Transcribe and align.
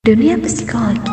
Dunia 0.00 0.40
Psikologi. 0.40 1.12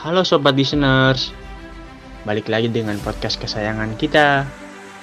Halo 0.00 0.24
Sobat 0.24 0.56
Listeners, 0.56 1.36
balik 2.22 2.46
lagi 2.46 2.70
dengan 2.70 2.94
podcast 3.02 3.38
kesayangan 3.42 3.98
kita, 3.98 4.46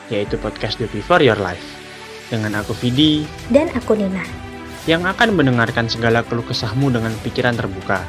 yaitu 0.07 0.39
podcast 0.39 0.79
The 0.79 0.87
Before 0.87 1.19
Your 1.19 1.39
Life. 1.39 1.63
Dengan 2.31 2.61
aku 2.61 2.77
Vidi, 2.77 3.25
dan 3.49 3.67
aku 3.73 3.97
Nina. 3.97 4.21
yang 4.87 5.03
akan 5.03 5.35
mendengarkan 5.35 5.91
segala 5.91 6.23
keluh 6.23 6.45
kesahmu 6.45 6.89
dengan 6.89 7.11
pikiran 7.21 7.57
terbuka. 7.57 8.01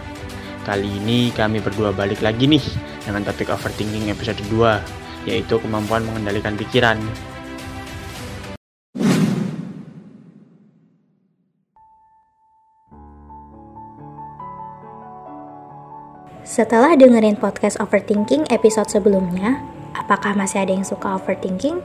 Kali 0.63 0.87
ini 0.87 1.35
kami 1.35 1.59
berdua 1.59 1.91
balik 1.91 2.23
lagi 2.23 2.47
nih 2.47 2.63
dengan 3.03 3.27
topik 3.27 3.51
overthinking 3.51 4.13
episode 4.13 4.39
2, 4.53 5.27
yaitu 5.27 5.59
kemampuan 5.59 6.07
mengendalikan 6.07 6.55
pikiran. 6.55 7.01
Setelah 16.47 16.99
dengerin 16.99 17.39
podcast 17.39 17.79
overthinking 17.79 18.49
episode 18.51 18.91
sebelumnya, 18.91 19.63
apakah 19.95 20.35
masih 20.35 20.65
ada 20.65 20.73
yang 20.75 20.83
suka 20.83 21.15
overthinking? 21.15 21.79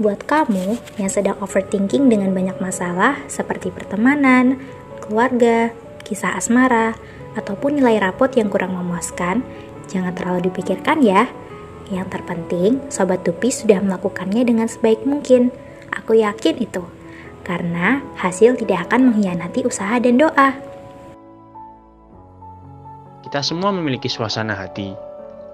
Buat 0.00 0.24
kamu 0.24 0.80
yang 0.96 1.10
sedang 1.10 1.36
overthinking 1.42 2.08
dengan 2.08 2.32
banyak 2.32 2.56
masalah 2.62 3.20
seperti 3.28 3.68
pertemanan, 3.68 4.60
keluarga, 5.04 5.74
kisah 6.06 6.38
asmara, 6.38 6.96
ataupun 7.36 7.80
nilai 7.80 8.00
rapot 8.00 8.28
yang 8.32 8.48
kurang 8.52 8.76
memuaskan, 8.76 9.44
jangan 9.88 10.12
terlalu 10.16 10.48
dipikirkan 10.48 11.00
ya. 11.04 11.28
Yang 11.92 12.18
terpenting, 12.18 12.80
Sobat 12.88 13.20
Tupi 13.20 13.52
sudah 13.52 13.82
melakukannya 13.84 14.46
dengan 14.48 14.64
sebaik 14.64 15.04
mungkin. 15.04 15.52
Aku 15.92 16.16
yakin 16.16 16.56
itu. 16.56 16.86
Karena 17.44 18.00
hasil 18.16 18.56
tidak 18.56 18.88
akan 18.88 19.12
mengkhianati 19.12 19.66
usaha 19.66 19.98
dan 20.00 20.16
doa. 20.16 20.71
Kita 23.32 23.40
semua 23.40 23.72
memiliki 23.72 24.12
suasana 24.12 24.52
hati. 24.52 24.92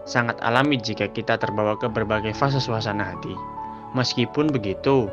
Sangat 0.03 0.43
alami 0.43 0.83
jika 0.83 1.07
kita 1.15 1.39
terbawa 1.39 1.79
ke 1.79 1.87
berbagai 1.87 2.35
fase 2.35 2.59
suasana 2.59 3.07
hati. 3.15 3.31
Meskipun 3.95 4.51
begitu, 4.51 5.07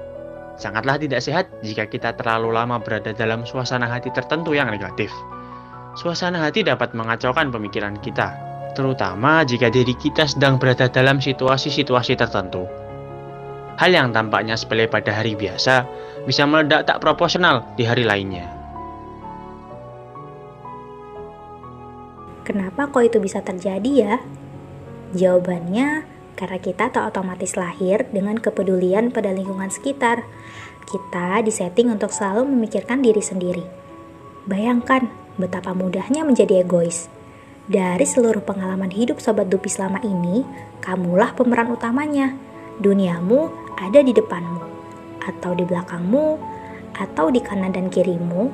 sangatlah 0.58 0.98
tidak 0.98 1.22
sehat 1.22 1.46
jika 1.62 1.86
kita 1.86 2.18
terlalu 2.18 2.58
lama 2.58 2.82
berada 2.82 3.14
dalam 3.14 3.46
suasana 3.46 3.86
hati 3.86 4.10
tertentu 4.10 4.58
yang 4.58 4.74
negatif. 4.74 5.14
Suasana 5.94 6.42
hati 6.42 6.66
dapat 6.66 6.98
mengacaukan 6.98 7.54
pemikiran 7.54 8.02
kita, 8.02 8.34
terutama 8.74 9.46
jika 9.46 9.70
diri 9.70 9.94
kita 9.94 10.26
sedang 10.26 10.58
berada 10.58 10.90
dalam 10.90 11.22
situasi-situasi 11.22 12.18
tertentu. 12.18 12.66
Hal 13.78 13.94
yang 13.94 14.10
tampaknya 14.10 14.58
sepele 14.58 14.90
pada 14.90 15.14
hari 15.14 15.38
biasa 15.38 15.86
bisa 16.26 16.50
meledak 16.50 16.90
tak 16.90 16.98
proporsional 16.98 17.62
di 17.78 17.86
hari 17.86 18.02
lainnya. 18.02 18.55
Kenapa 22.46 22.94
kok 22.94 23.02
itu 23.02 23.18
bisa 23.18 23.42
terjadi 23.42 23.92
ya? 23.92 24.16
Jawabannya 25.18 26.06
karena 26.38 26.60
kita 26.62 26.94
tak 26.94 27.10
otomatis 27.10 27.58
lahir 27.58 28.06
dengan 28.14 28.38
kepedulian 28.38 29.10
pada 29.10 29.34
lingkungan 29.34 29.74
sekitar. 29.74 30.22
Kita 30.86 31.42
disetting 31.42 31.90
untuk 31.90 32.14
selalu 32.14 32.46
memikirkan 32.46 33.02
diri 33.02 33.24
sendiri. 33.24 33.66
Bayangkan 34.46 35.10
betapa 35.42 35.74
mudahnya 35.74 36.22
menjadi 36.22 36.62
egois. 36.62 37.10
Dari 37.66 38.06
seluruh 38.06 38.46
pengalaman 38.46 38.94
hidup 38.94 39.18
Sobat 39.18 39.50
Dupi 39.50 39.66
selama 39.66 39.98
ini, 40.06 40.46
kamulah 40.86 41.34
pemeran 41.34 41.74
utamanya. 41.74 42.38
Duniamu 42.78 43.50
ada 43.82 44.06
di 44.06 44.14
depanmu, 44.14 44.62
atau 45.26 45.58
di 45.58 45.66
belakangmu, 45.66 46.38
atau 46.94 47.34
di 47.34 47.42
kanan 47.42 47.74
dan 47.74 47.90
kirimu, 47.90 48.54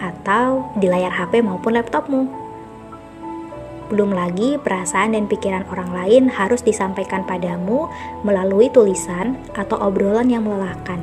atau 0.00 0.72
di 0.80 0.88
layar 0.88 1.12
HP 1.12 1.44
maupun 1.44 1.76
laptopmu. 1.76 2.45
Belum 3.86 4.10
lagi 4.10 4.58
perasaan 4.58 5.14
dan 5.14 5.30
pikiran 5.30 5.62
orang 5.70 5.94
lain 5.94 6.24
harus 6.26 6.58
disampaikan 6.58 7.22
padamu 7.22 7.86
melalui 8.26 8.66
tulisan 8.66 9.38
atau 9.54 9.78
obrolan 9.78 10.26
yang 10.26 10.42
melelahkan. 10.42 10.98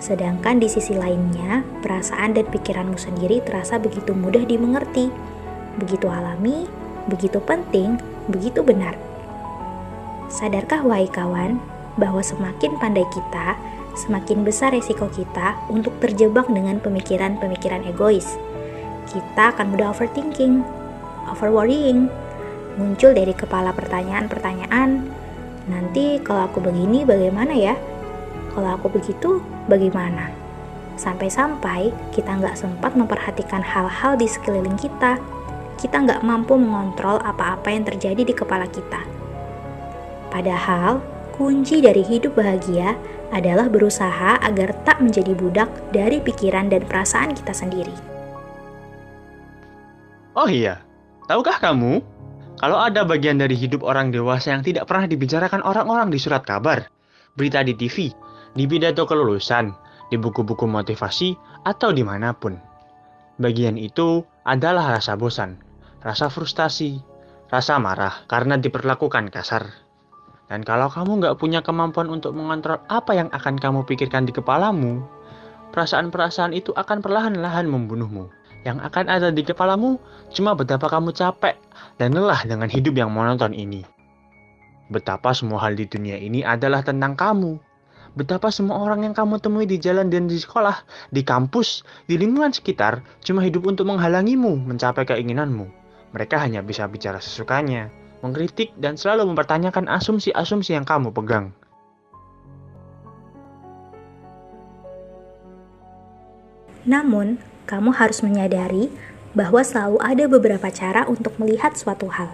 Sedangkan 0.00 0.56
di 0.56 0.72
sisi 0.72 0.96
lainnya, 0.96 1.66
perasaan 1.84 2.32
dan 2.32 2.48
pikiranmu 2.48 2.96
sendiri 2.96 3.44
terasa 3.44 3.76
begitu 3.76 4.16
mudah 4.16 4.46
dimengerti, 4.46 5.12
begitu 5.76 6.08
alami, 6.08 6.64
begitu 7.10 7.42
penting, 7.44 8.00
begitu 8.30 8.64
benar. 8.64 8.96
Sadarkah 10.32 10.80
wahai 10.86 11.10
kawan, 11.10 11.60
bahwa 11.98 12.22
semakin 12.22 12.78
pandai 12.78 13.04
kita, 13.10 13.58
semakin 13.98 14.46
besar 14.46 14.70
resiko 14.70 15.10
kita 15.10 15.58
untuk 15.66 15.98
terjebak 15.98 16.46
dengan 16.46 16.78
pemikiran-pemikiran 16.78 17.82
egois. 17.90 18.38
Kita 19.10 19.50
akan 19.50 19.74
mudah 19.74 19.90
overthinking, 19.90 20.62
over 21.30 21.52
worrying, 21.52 22.08
muncul 22.78 23.12
dari 23.12 23.34
kepala 23.34 23.74
pertanyaan-pertanyaan. 23.74 25.04
Nanti 25.68 26.22
kalau 26.24 26.48
aku 26.48 26.64
begini 26.64 27.04
bagaimana 27.04 27.52
ya? 27.52 27.76
Kalau 28.54 28.74
aku 28.74 28.88
begitu 28.88 29.44
bagaimana? 29.68 30.32
Sampai-sampai 30.98 31.94
kita 32.10 32.40
nggak 32.42 32.58
sempat 32.58 32.96
memperhatikan 32.98 33.62
hal-hal 33.62 34.18
di 34.18 34.26
sekeliling 34.26 34.74
kita. 34.74 35.20
Kita 35.78 36.02
nggak 36.02 36.26
mampu 36.26 36.58
mengontrol 36.58 37.22
apa-apa 37.22 37.70
yang 37.70 37.86
terjadi 37.86 38.22
di 38.26 38.34
kepala 38.34 38.66
kita. 38.66 38.98
Padahal, 40.32 40.98
kunci 41.38 41.78
dari 41.78 42.02
hidup 42.02 42.34
bahagia 42.34 42.98
adalah 43.30 43.70
berusaha 43.70 44.42
agar 44.42 44.74
tak 44.82 44.98
menjadi 44.98 45.36
budak 45.38 45.70
dari 45.94 46.18
pikiran 46.18 46.66
dan 46.66 46.82
perasaan 46.82 47.36
kita 47.36 47.54
sendiri. 47.54 47.94
Oh 50.34 50.50
iya, 50.50 50.82
tahukah 51.28 51.60
kamu 51.60 52.00
kalau 52.58 52.82
ada 52.82 53.06
bagian 53.06 53.38
dari 53.38 53.54
hidup 53.54 53.86
orang 53.86 54.10
dewasa 54.10 54.50
yang 54.50 54.66
tidak 54.66 54.90
pernah 54.90 55.06
dibicarakan 55.06 55.62
orang-orang 55.62 56.10
di 56.10 56.18
surat 56.18 56.42
kabar, 56.42 56.90
berita 57.38 57.62
di 57.62 57.78
TV, 57.78 58.10
di 58.58 58.66
pidato 58.66 59.06
kelulusan, 59.06 59.70
di 60.10 60.18
buku-buku 60.18 60.66
motivasi, 60.66 61.38
atau 61.62 61.94
di 61.94 62.02
mana 62.02 62.34
pun. 62.34 62.58
Bagian 63.38 63.78
itu 63.78 64.26
adalah 64.42 64.98
rasa 64.98 65.14
bosan, 65.14 65.62
rasa 66.02 66.26
frustasi, 66.26 66.98
rasa 67.46 67.78
marah 67.78 68.26
karena 68.26 68.58
diperlakukan 68.58 69.30
kasar. 69.30 69.70
Dan 70.50 70.66
kalau 70.66 70.90
kamu 70.90 71.22
nggak 71.22 71.38
punya 71.38 71.62
kemampuan 71.62 72.10
untuk 72.10 72.34
mengontrol 72.34 72.82
apa 72.90 73.14
yang 73.14 73.30
akan 73.30 73.54
kamu 73.54 73.86
pikirkan 73.86 74.26
di 74.26 74.34
kepalamu, 74.34 75.06
perasaan-perasaan 75.70 76.58
itu 76.58 76.74
akan 76.74 76.98
perlahan-lahan 76.98 77.70
membunuhmu. 77.70 78.37
Yang 78.66 78.78
akan 78.90 79.06
ada 79.06 79.28
di 79.30 79.42
kepalamu 79.46 80.02
cuma 80.34 80.54
betapa 80.58 80.90
kamu 80.90 81.14
capek 81.14 81.54
dan 82.00 82.14
lelah 82.14 82.42
dengan 82.42 82.66
hidup 82.66 82.94
yang 82.98 83.10
monoton 83.14 83.54
ini. 83.54 83.86
Betapa 84.88 85.36
semua 85.36 85.60
hal 85.62 85.76
di 85.76 85.84
dunia 85.84 86.16
ini 86.16 86.40
adalah 86.40 86.80
tentang 86.80 87.14
kamu. 87.14 87.60
Betapa 88.16 88.48
semua 88.50 88.82
orang 88.82 89.04
yang 89.06 89.14
kamu 89.14 89.38
temui 89.38 89.68
di 89.68 89.78
jalan 89.78 90.10
dan 90.10 90.26
di 90.26 90.40
sekolah, 90.40 90.74
di 91.12 91.22
kampus, 91.22 91.86
di 92.08 92.18
lingkungan 92.18 92.50
sekitar 92.50 93.04
cuma 93.22 93.44
hidup 93.44 93.68
untuk 93.68 93.86
menghalangimu 93.86 94.58
mencapai 94.64 95.06
keinginanmu. 95.06 95.68
Mereka 96.16 96.40
hanya 96.40 96.64
bisa 96.64 96.88
bicara 96.88 97.20
sesukanya, 97.20 97.92
mengkritik 98.24 98.74
dan 98.80 98.96
selalu 98.96 99.28
mempertanyakan 99.30 99.86
asumsi-asumsi 99.86 100.74
yang 100.74 100.88
kamu 100.88 101.12
pegang. 101.12 101.52
Namun, 106.88 107.36
kamu 107.68 107.92
harus 108.00 108.24
menyadari 108.24 108.88
bahwa 109.36 109.60
selalu 109.60 110.00
ada 110.00 110.24
beberapa 110.24 110.72
cara 110.72 111.04
untuk 111.04 111.36
melihat 111.36 111.76
suatu 111.76 112.08
hal. 112.08 112.32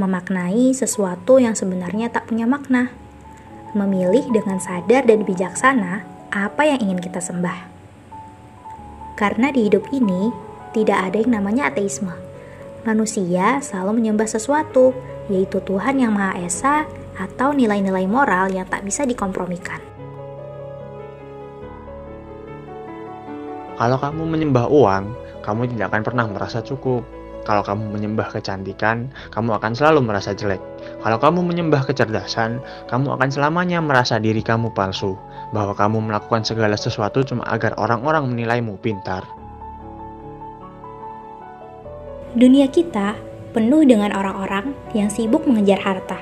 Memaknai 0.00 0.72
sesuatu 0.72 1.36
yang 1.36 1.52
sebenarnya 1.52 2.08
tak 2.08 2.32
punya 2.32 2.48
makna. 2.48 2.88
Memilih 3.76 4.24
dengan 4.32 4.56
sadar 4.56 5.04
dan 5.04 5.28
bijaksana 5.28 6.08
apa 6.32 6.64
yang 6.64 6.80
ingin 6.80 7.04
kita 7.04 7.20
sembah. 7.20 7.68
Karena 9.20 9.52
di 9.52 9.68
hidup 9.68 9.84
ini 9.92 10.32
tidak 10.72 11.12
ada 11.12 11.16
yang 11.20 11.36
namanya 11.36 11.68
ateisme. 11.68 12.12
Manusia 12.84 13.60
selalu 13.60 14.00
menyembah 14.00 14.28
sesuatu, 14.28 14.96
yaitu 15.28 15.60
Tuhan 15.60 16.00
yang 16.00 16.16
Maha 16.16 16.40
Esa 16.40 16.88
atau 17.16 17.52
nilai-nilai 17.56 18.04
moral 18.08 18.52
yang 18.52 18.68
tak 18.68 18.84
bisa 18.84 19.04
dikompromikan. 19.08 19.95
Kalau 23.76 24.00
kamu 24.00 24.24
menyembah 24.24 24.72
uang, 24.72 25.04
kamu 25.44 25.68
tidak 25.76 25.92
akan 25.92 26.02
pernah 26.02 26.24
merasa 26.24 26.64
cukup. 26.64 27.04
Kalau 27.46 27.62
kamu 27.62 27.94
menyembah 27.94 28.26
kecantikan, 28.32 29.06
kamu 29.30 29.54
akan 29.60 29.70
selalu 29.76 30.02
merasa 30.02 30.34
jelek. 30.34 30.58
Kalau 31.04 31.20
kamu 31.20 31.46
menyembah 31.46 31.86
kecerdasan, 31.86 32.58
kamu 32.90 33.14
akan 33.14 33.28
selamanya 33.30 33.78
merasa 33.78 34.18
diri 34.18 34.42
kamu 34.42 34.74
palsu, 34.74 35.14
bahwa 35.54 35.76
kamu 35.76 36.10
melakukan 36.10 36.42
segala 36.42 36.74
sesuatu 36.74 37.22
cuma 37.22 37.46
agar 37.46 37.78
orang-orang 37.78 38.26
menilaimu 38.26 38.80
pintar. 38.82 39.22
Dunia 42.34 42.66
kita 42.66 43.14
penuh 43.54 43.86
dengan 43.86 44.10
orang-orang 44.16 44.74
yang 44.96 45.06
sibuk 45.06 45.46
mengejar 45.46 45.78
harta, 45.78 46.18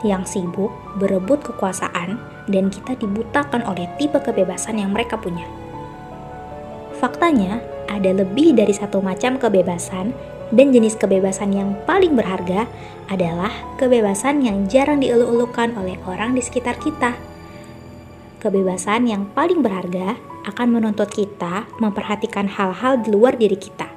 yang 0.00 0.24
sibuk 0.24 0.72
berebut 0.96 1.44
kekuasaan, 1.44 2.16
dan 2.48 2.72
kita 2.72 2.96
dibutakan 2.96 3.66
oleh 3.68 3.84
tipe 4.00 4.16
kebebasan 4.16 4.80
yang 4.80 4.96
mereka 4.96 5.20
punya. 5.20 5.63
Faktanya, 7.04 7.60
ada 7.84 8.16
lebih 8.16 8.56
dari 8.56 8.72
satu 8.72 9.04
macam 9.04 9.36
kebebasan 9.36 10.16
dan 10.56 10.72
jenis 10.72 10.96
kebebasan 10.96 11.52
yang 11.52 11.76
paling 11.84 12.16
berharga 12.16 12.64
adalah 13.12 13.52
kebebasan 13.76 14.40
yang 14.40 14.64
jarang 14.72 15.04
dieluk-elukan 15.04 15.76
oleh 15.76 16.00
orang 16.08 16.32
di 16.32 16.40
sekitar 16.40 16.80
kita. 16.80 17.12
Kebebasan 18.40 19.04
yang 19.04 19.28
paling 19.36 19.60
berharga 19.60 20.16
akan 20.48 20.80
menuntut 20.80 21.12
kita 21.12 21.68
memperhatikan 21.76 22.48
hal-hal 22.48 22.96
di 22.96 23.12
luar 23.12 23.36
diri 23.36 23.60
kita. 23.60 23.92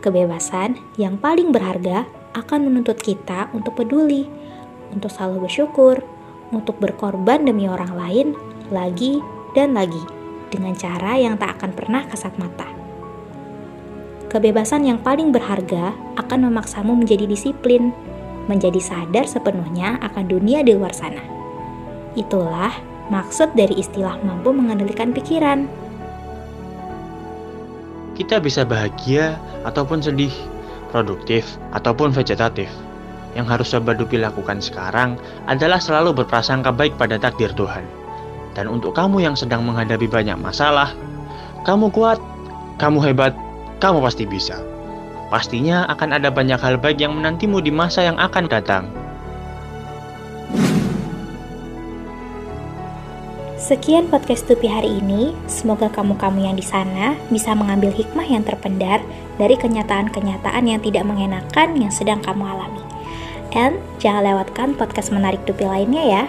Kebebasan 0.00 0.80
yang 0.96 1.20
paling 1.20 1.52
berharga 1.52 2.08
akan 2.32 2.72
menuntut 2.72 2.96
kita 2.96 3.52
untuk 3.52 3.76
peduli, 3.76 4.24
untuk 4.88 5.12
selalu 5.12 5.52
bersyukur, 5.52 6.00
untuk 6.48 6.80
berkorban 6.80 7.44
demi 7.44 7.68
orang 7.68 7.92
lain 7.92 8.32
lagi 8.72 9.20
dan 9.52 9.76
lagi 9.76 10.13
dengan 10.54 10.78
cara 10.78 11.18
yang 11.18 11.34
tak 11.34 11.58
akan 11.58 11.74
pernah 11.74 12.06
kasat 12.06 12.30
mata. 12.38 12.70
Kebebasan 14.30 14.86
yang 14.86 15.02
paling 15.02 15.30
berharga 15.34 15.94
akan 16.18 16.50
memaksamu 16.50 16.94
menjadi 16.94 17.26
disiplin, 17.26 17.90
menjadi 18.46 18.78
sadar 18.78 19.26
sepenuhnya 19.26 19.98
akan 20.02 20.30
dunia 20.30 20.62
di 20.62 20.74
luar 20.74 20.94
sana. 20.94 21.22
Itulah 22.14 22.74
maksud 23.10 23.54
dari 23.58 23.78
istilah 23.78 24.18
mampu 24.22 24.54
mengendalikan 24.54 25.10
pikiran. 25.14 25.66
Kita 28.14 28.38
bisa 28.38 28.62
bahagia 28.62 29.38
ataupun 29.66 29.98
sedih, 29.98 30.34
produktif 30.94 31.58
ataupun 31.74 32.14
vegetatif. 32.14 32.70
Yang 33.34 33.46
harus 33.50 33.68
Sobat 33.74 33.98
Dupi 33.98 34.18
lakukan 34.22 34.62
sekarang 34.62 35.18
adalah 35.50 35.82
selalu 35.82 36.22
berprasangka 36.22 36.70
baik 36.70 36.94
pada 36.94 37.18
takdir 37.18 37.50
Tuhan. 37.54 38.03
Dan 38.54 38.70
untuk 38.70 38.94
kamu 38.94 39.26
yang 39.26 39.34
sedang 39.34 39.66
menghadapi 39.66 40.06
banyak 40.06 40.38
masalah, 40.38 40.94
kamu 41.66 41.90
kuat, 41.90 42.22
kamu 42.78 43.02
hebat, 43.10 43.34
kamu 43.82 43.98
pasti 43.98 44.24
bisa. 44.24 44.62
Pastinya 45.28 45.82
akan 45.90 46.14
ada 46.14 46.30
banyak 46.30 46.62
hal 46.62 46.78
baik 46.78 47.02
yang 47.02 47.18
menantimu 47.18 47.58
di 47.58 47.74
masa 47.74 48.06
yang 48.06 48.14
akan 48.22 48.46
datang. 48.46 48.86
Sekian 53.64 54.12
podcast 54.12 54.44
Tupi 54.44 54.68
hari 54.68 55.00
ini. 55.00 55.32
Semoga 55.48 55.88
kamu-kamu 55.88 56.52
yang 56.52 56.52
di 56.52 56.60
sana 56.60 57.16
bisa 57.32 57.56
mengambil 57.56 57.88
hikmah 57.96 58.28
yang 58.28 58.44
terpendar 58.44 59.00
dari 59.40 59.56
kenyataan-kenyataan 59.56 60.68
yang 60.68 60.84
tidak 60.84 61.08
mengenakan 61.08 61.72
yang 61.80 61.88
sedang 61.88 62.20
kamu 62.20 62.44
alami. 62.44 62.84
And 63.56 63.80
jangan 63.96 64.28
lewatkan 64.28 64.76
podcast 64.76 65.08
menarik 65.16 65.40
Tupi 65.48 65.64
lainnya 65.64 66.04
ya. 66.04 66.24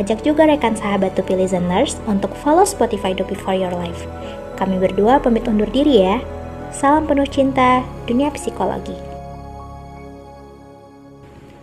Ajak 0.00 0.24
juga 0.24 0.48
rekan 0.48 0.72
sahabat 0.72 1.12
Tupi 1.12 1.36
listeners 1.36 2.00
untuk 2.08 2.32
follow 2.40 2.64
Spotify 2.64 3.12
Tupi 3.12 3.36
for 3.36 3.52
Your 3.52 3.76
Life. 3.76 4.08
Kami 4.56 4.80
berdua 4.80 5.20
pamit 5.20 5.44
undur 5.44 5.68
diri 5.68 6.00
ya. 6.00 6.16
Salam 6.72 7.04
penuh 7.04 7.28
cinta, 7.28 7.84
dunia 8.08 8.32
psikologi. 8.32 8.96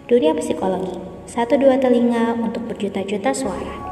Dunia 0.05 0.37
psikologi, 0.37 1.01
satu 1.25 1.57
dua 1.57 1.81
telinga 1.81 2.37
untuk 2.37 2.69
berjuta-juta 2.69 3.33
suara. 3.33 3.88